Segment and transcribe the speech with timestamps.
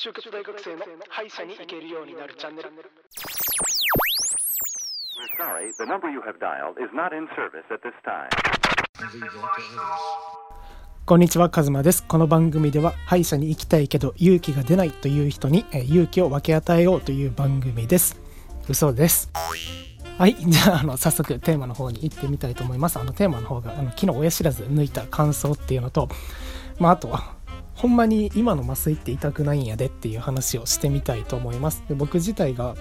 [0.00, 2.76] 就活大学生の歯医者に行けるようになるチャンネル We're
[5.36, 8.28] sorry, the number you have dialed is not in service at this time.
[11.04, 12.04] こんにちは、カズマです。
[12.06, 18.20] この番組では歯医者に行きたいけど勇気が出ないという人にえー勇気を分け与えようという番組です。
[18.68, 19.32] 嘘です。
[20.16, 23.00] はい、じゃああの早速テーマの方に行ってみたいと思います。
[23.00, 26.08] あのテーマの方があの昨日親知らず抜いた感想っていうのと、
[26.78, 27.37] まあ、あとは
[27.78, 31.84] ほんまに今の麻酔って痛くないんやでっていう話をしてみたいと思います。
[31.88, 32.74] で僕自体が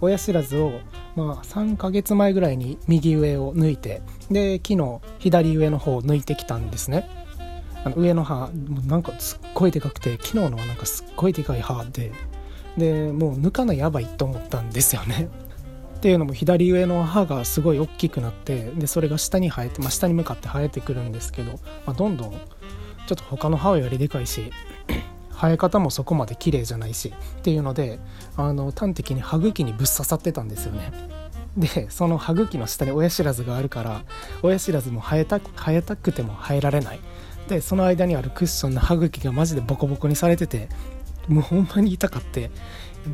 [0.00, 0.80] 親知らずを、
[1.16, 7.08] まあ、3ヶ月前ぐらいに右上を抜いてで昨日左上の方を抜いてきたんですね。
[7.84, 12.12] あの上の歯もうなんかすっごいでかくて昨日のはなんかすっごいでかい歯で
[12.78, 15.28] でもう抜かないやばいと思ったんですよね。
[15.98, 21.52] っていうのも左上の歯がすごい大きくなってでそれが下に生えて、まあ、下に向かって生えてくるんですけど、
[21.84, 22.40] まあ、どんどん
[23.08, 24.52] ちょっと他の歯よりでかいし
[25.32, 27.98] 生え方もそこまで綺麗じゃないしっていうので
[28.36, 30.92] あの端的に歯茎にぶっ刺さってたんですよね。
[31.56, 34.02] でその歯茎の下に親知らずがあるから
[34.42, 37.00] 親知らずも生えた生えたくても生えられない
[37.48, 40.68] でその間にあるクッションの歯茎がマジでボコボコにされてて
[41.26, 42.50] もうほんまに痛かって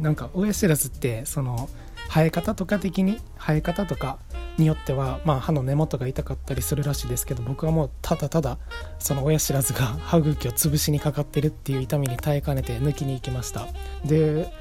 [0.03, 1.71] なんか親知らずってその
[2.09, 4.19] 生え方とか的に生え方とか
[4.59, 8.59] によっては、まあ、歯の根元が痛かったりするらしいですけど僕はもうただただ
[8.99, 13.67] その親知らずが 歯茎を潰しにかかってるっていう痛みに耐えかねて抜きに行きました。
[14.05, 14.53] で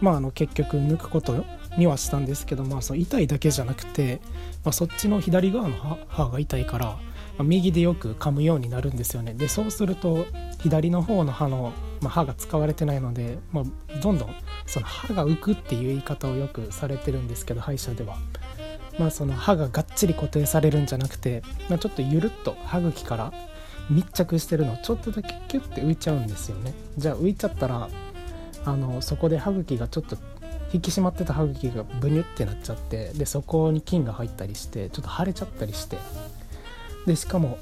[0.00, 1.44] まああの結局抜くこと
[1.76, 4.20] にはしたんですけど、まあ、その痛いだけじゃなくて、
[4.64, 6.98] まあ、そっちの左側の歯が痛いから、
[7.44, 10.26] 右でよく噛むようになるんですよねでそうすると
[10.60, 14.34] 左の方の歯の、まあ、歯が使われてないので、まあ、どんどん
[14.66, 18.16] その歯が浮くっていう言い方をよくされてるんですけど歯医者では。
[18.98, 23.32] まあ、その歯ががっちり固定されるんじゃなくて、まあ、ちょっとゆるっと歯茎から
[23.88, 27.88] 密着してるのちょっとだけキュッて浮いちゃうんですよねじゃあ浮いちゃったら
[28.64, 30.16] あのそこで歯茎がちょっと
[30.72, 35.96] 引き締まってた歯茎がブニュってなっちゃってでそこに菌が入ったりしてちょっと腫れちゃったりして
[37.06, 37.58] でしかも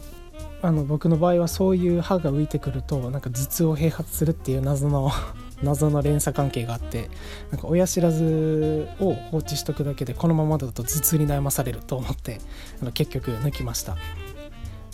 [0.60, 5.10] あの僕の場合はそういう歯が浮いてくるとなんか頭痛を併発するっていう謎の
[5.62, 7.10] 謎の連鎖関係があって
[7.50, 12.41] なんか親知らずを放置しとくだけでこのままだと頭痛に悩まされると思って
[12.81, 13.97] あの結局抜きました。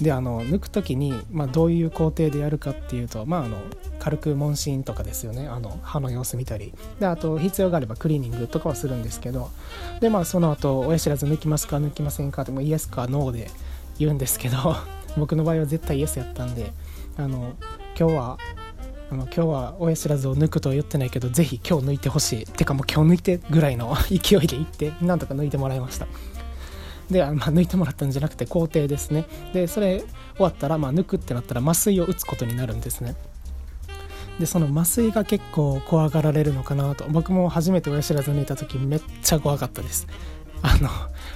[0.00, 3.58] であの抜く時に、まあ、どういう工程でやるかっていうと、まあ、あの
[4.00, 5.46] 軽く問診とかですよね。
[5.46, 6.74] あの歯の様子見たり。
[6.98, 9.50] であと必要があればクリーニングとかはするんですけど。
[10.00, 13.50] でまあその後親知らず抜きますか抜きませんかってもイエスかノーで
[13.98, 14.76] 言うんですけど
[15.16, 16.72] 僕の場合は絶対イエスやったんで
[17.16, 17.54] あの
[17.98, 18.38] 今日は
[19.10, 22.46] あの今日は親知らずを抜くとは言ってないけどぜひ今日抜いてほしい。
[22.46, 26.06] てかもう今日抜いてぐらいの 勢いで行ってなんとか抜いてもらいました。
[27.10, 29.26] で、あまあ、抜いてもらったんじゃなくて工程ですね。
[29.52, 33.14] でそれ終わったら、まあ、抜くってなったら麻酔を打つことになるんですね。
[34.40, 37.04] でその麻酔が結構怖がられるのかなと。
[37.08, 40.06] 僕も初めて親知らず抜いた時めっちゃ怖かったです。
[40.66, 40.88] あの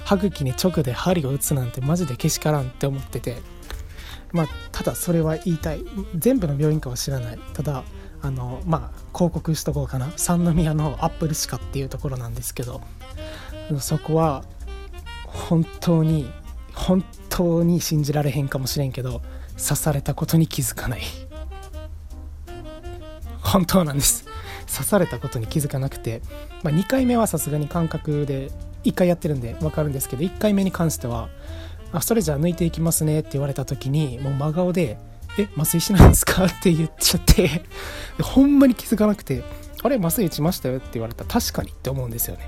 [0.05, 3.37] 歯茎に直で針を打つなんてマジでけしからんって思ってて。
[4.31, 5.85] まあただそれは言いたい。
[6.15, 7.39] 全部の病院かは知らない。
[7.53, 7.83] ただ
[8.21, 10.11] あのまあ広告しとこうかな。
[10.17, 12.81] 三宮のアップル歯科っていうところなんですけど。
[13.79, 14.43] そこは
[15.27, 16.27] 本当に
[16.73, 19.21] 本当に信じられへんかもしれんけど
[19.57, 21.01] 刺されたことに気づかない。
[23.41, 24.25] 本当なんです。
[24.67, 26.21] 刺されたことに気づかなくて、
[26.63, 28.51] まあ、2回目はさすがに感覚で
[28.83, 31.29] 1回やってるんで分かるんですけど1回目に関しては
[31.91, 34.97] 「あそれじゃあ抜いていきますね」って言われた時にもう真顔で
[35.37, 36.45] 「え麻酔しないんですか?
[36.45, 37.61] 」って言っちゃって
[38.21, 39.43] ほんまに気づかなくて
[39.81, 42.47] 「あれ麻酔打ちましたよ」って言われたら確かにって思うんですよね。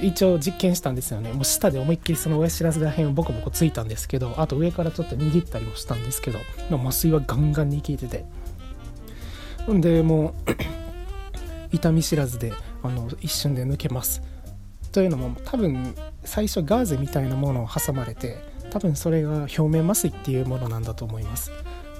[0.00, 1.32] 一応実験したんですよね。
[1.34, 8.24] もう舌で思いっきりその親知らずら辺をボコボコついたんですけどあと上からちょっと握ったりもしたんですけど麻酔はガンガンに効いてて。
[9.70, 10.32] んでもう
[11.76, 12.52] 痛み知らずで
[12.82, 14.22] あの一瞬で抜けます。
[14.92, 15.94] というのも多分
[16.24, 18.38] 最初ガーゼみたいなものを挟まれて
[18.70, 21.50] 多分それが表面麻酔っていうものなんだと思います。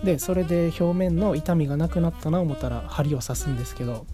[0.04, 4.04] でそれで表面の痛みがなくなったな思ったら針を刺すんですけど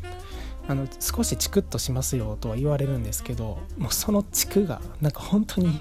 [0.69, 5.81] あの少しチクッとしますよとは言われるんですけどもうそのチクがなんか本当に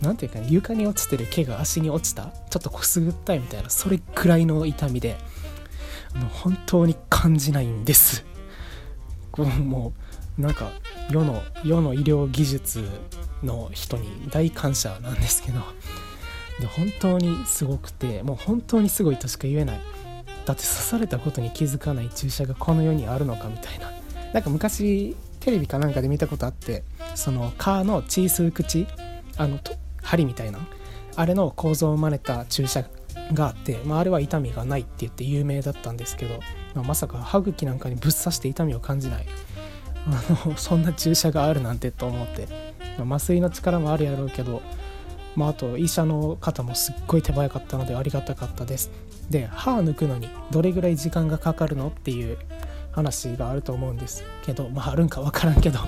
[0.00, 5.16] 何ていうかね床に落ちてる毛が足に落ちたちょっとくすぐったいみたいなそれくらいの痛みで
[6.14, 8.24] あの本当に感じないんです。
[9.36, 10.07] もう
[10.38, 10.70] なんか
[11.10, 12.88] 世の世の医療技術
[13.42, 15.60] の人に大感謝なんですけど。
[16.60, 19.80] で本当にすごくてもう本当にすごいとしか言えない。
[20.44, 23.92] だって刺されたことに気づかない注射がこの世にあるのかみたいな。
[24.32, 26.82] なんか昔テレビかなんかで見たことあって
[27.14, 28.86] その蚊の小さい口
[29.36, 29.58] あの
[30.02, 30.60] 針みたいな。
[31.16, 32.84] あれの構造を真似た注射
[33.32, 36.38] があって、まあ、あれは痛みがないって言って有名だったんですけど
[36.74, 39.26] まあ、まさか歯茎なんかにぶっ刺して痛みを感じない。
[40.16, 42.48] あのそんな注射があるなんてと思って、
[42.98, 44.62] まあ、麻酔の力もあるやろうけど、
[45.36, 48.90] まあ、あと医者の方もすっごい手早かったのでありがたかったです。
[49.30, 52.38] で歯抜くのにどれぐらい時間がかかるのっていう
[52.92, 55.80] 話があると思うんですけどまああるんか分からんけど。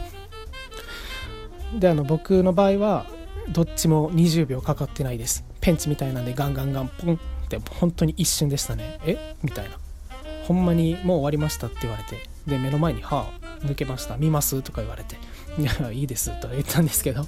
[1.78, 3.06] であの僕の場合は
[3.48, 5.44] どっちも20秒かかってないです。
[5.60, 7.18] ペンチみたいなんでガンガンガンポンっ
[7.48, 8.98] て本当に一瞬でしたね。
[9.04, 9.36] え？
[9.42, 9.78] みたいな。
[10.44, 12.28] ほんまにもう終わりましたって言われて。
[12.46, 13.30] で目の前に歯
[13.62, 14.16] 抜けました。
[14.16, 15.16] 見ますとか言われて
[15.58, 17.26] いやいいですと言ったんですけど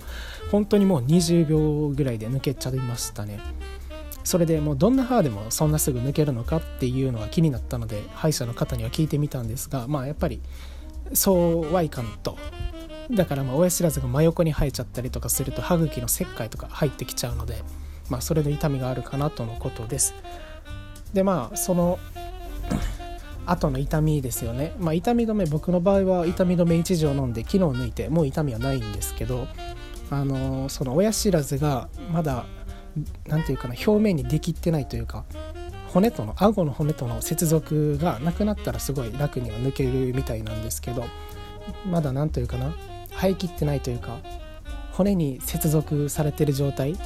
[0.51, 3.41] 本当にもう20秒ぐらいで抜けちゃいましたね。
[4.25, 10.41] それでもうどんな歯でもそんなすぐ抜けるのかっていうのが気になったので歯医者の方には聞いてみたんですがまあやっぱり
[11.13, 12.37] そうはいかんと。
[13.11, 17.63] だからまあ親知らずが真横に生えちゃったりとかすると歯茎の切開とか入ってきちゃうので
[18.09, 20.15] まあそれで痛みがあるかなとのことです。
[21.13, 21.99] でまあその
[23.47, 29.49] 後の痛みですよね、まあ、痛み止め僕の場合は痛み止め1錠飲んで昨日抜いてもう痛みはないんですけど
[30.11, 32.47] あのその親知らずがまだ
[33.27, 35.25] 何て言うかな表面にできってないというか
[35.89, 41.05] 骨との顎の骨との接続がなくなったらすごい楽には抜けるみたいなんですけど
[41.91, 42.75] まだ何というかな
[43.11, 44.19] 生えきってないというか
[44.93, 46.97] 骨に接続されてる状態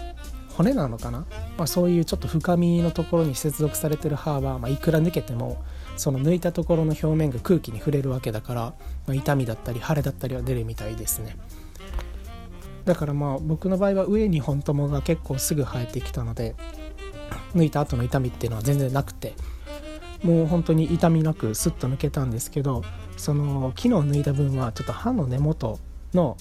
[0.57, 1.27] 骨なのかな、
[1.59, 5.63] まあ、そういうちょっと深みのところに接続されてる歯は、まあ、いくら抜けても
[5.97, 8.61] その抜いたところの表面が空気に触れるわけだから、
[9.07, 11.37] まあ、痛みだったり腫れだったりは出るみたいですね。
[12.85, 16.55] だからまあ僕の場合は上2本ともが結構すぐ生えてきたので
[17.55, 19.35] 抜いた後の痛みっていうのは全然なくて
[20.23, 22.85] もう本当に痛みなくスッと抜けたんですけど
[23.17, 25.81] その昨日抜いた分はちょっと歯の根元
[26.15, 26.37] の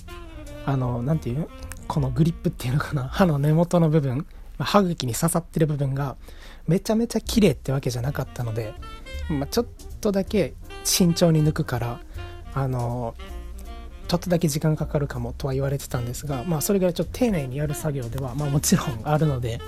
[0.68, 1.50] あの何て言う
[1.88, 4.28] このグリップっていうのかな歯の根元の部分
[4.60, 6.16] 歯茎に刺さってる部分が
[6.68, 8.74] めちゃめちゃ綺麗ってわけじゃなかったので、
[9.30, 9.66] まあ、ちょっ
[10.02, 12.00] とだけ慎重に抜くから
[12.54, 13.16] あの
[14.08, 19.60] ちょっとだけ時間かかるかもとは言われてたんですが、まあ、それぐらいちょっと丁寧にやる作業では、まあ、もちろんあるので、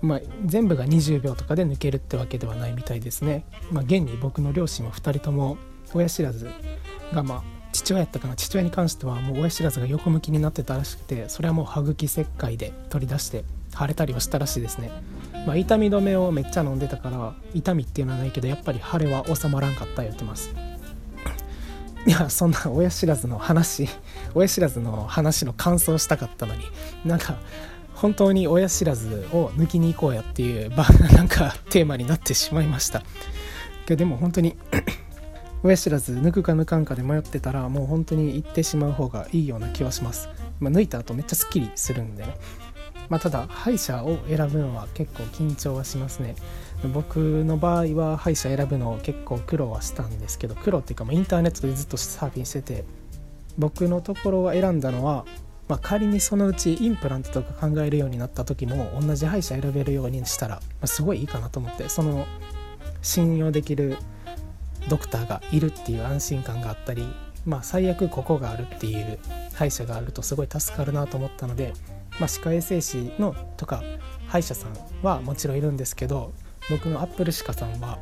[0.00, 3.44] まあ、全部が20秒とかで抜けるってわけではないみたいですね。
[3.70, 5.58] まあ、現に僕の両親は2人とも
[5.92, 6.50] 親知らず
[7.12, 7.42] が、まあ、
[7.72, 13.44] 父親やったかな父親に関してはもう親知らずが横向きになってたらしくてそれはもう歯茎切開で取り出して
[13.76, 14.90] 腫れたりはしたらしいですね。
[15.46, 20.54] まあ、痛み止めをめっちゃ飲んでたから痛みっていうのはないけどやっぱり腫れは収まらんかった言ってます。
[22.06, 23.88] いやそんな親知らずの話
[24.34, 26.64] 親知らずの話の感想したかったのに
[27.04, 27.36] なんか
[27.94, 30.70] 本当に親知らずを抜きに行こうやっていう
[31.14, 33.02] なんかテーマになってしまいました。
[33.86, 34.56] でも本当に
[35.62, 40.28] 親知らず抜くか抜かんかで迷ってたらもう本当に行ってしまう方がいいような気はします、
[40.58, 42.36] まあ、抜いた後めっちゃすっきりするんでね。
[43.12, 46.34] まあ、ただ歯医者を選ぶのは結構緊張はしますね。
[46.94, 52.84] 僕の場合は歯医者選ぶのを結構苦労はしたんですけど苦労っていうか、まインターネットでずっとサーフィンしてて
[53.58, 55.26] 僕のところは選んだのは、
[55.68, 62.26] まあ、仮にそのうちインプラントとか考えるようになった時も同じ歯医者選べるようにしたら、ますごいいいかなと思ってその
[63.02, 63.98] 信用できる
[64.88, 67.06] ドクターがいるっていう安心感があったり
[67.44, 69.18] まあ最悪ここがあるっていう
[69.52, 71.74] 歯医者があるとすごい助かるなと思ったので、
[72.20, 73.82] まあ、歯科衛生士のとか
[74.28, 74.72] 歯医者さん
[75.02, 76.32] はもちろんいるんですけど
[76.70, 77.98] 僕のアップル歯科さんは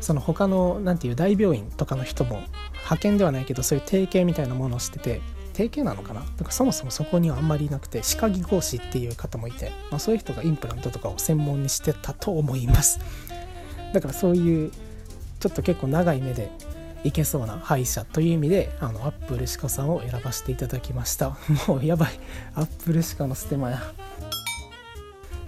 [0.00, 2.42] その他の何ていう大病院とかの人も
[2.74, 5.20] 派遣ではないけどそういう提携みたいなものをしてて
[5.52, 6.22] 提携なのかな？
[6.36, 13.00] だかそもそもそこにはあんまりいなくて歯科技工士っていう方もいて、まあ、そういう人がインプラントとかを専門にしてたと思います。
[13.94, 14.70] だからそういう
[15.40, 16.50] ちょっと結構長い目で
[17.04, 21.36] いけそうな歯医者という意味であのアップル歯科さんを選ばせていただきました。
[21.68, 22.18] もうやばい。
[22.54, 23.82] アップル歯科のステマや。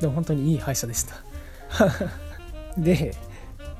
[0.01, 1.17] でも本当にいい歯医者でした。
[2.79, 3.15] で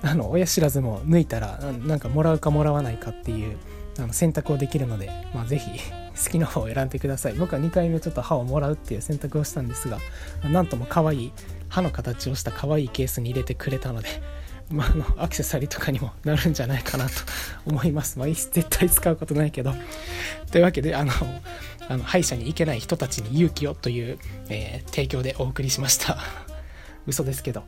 [0.03, 3.57] あの親知らずも抜いたらなんかもらうかもらわないかっていう
[3.99, 5.71] あの選択をできるので、まあ、是非
[6.25, 7.35] 好きな方を選んでください。
[7.35, 9.99] 僕は2回目ちょっと歯をもらうっていう選択をしたんですが
[10.45, 11.33] なんとも可愛い
[11.69, 14.09] 歯の形をした可愛いケースに入れてくれたので
[14.71, 17.13] まあ、あのアクセサリーとかにもなるんじゃないかなと
[17.67, 18.19] 思います。
[18.19, 19.75] まあ、絶対使うことないけど。
[20.51, 21.13] というわけで、あの、
[21.89, 24.19] あの歯医者に行けない人たちに勇気をという、
[24.51, 26.19] えー、提供でお送りしました。
[27.07, 27.65] 嘘ですけど。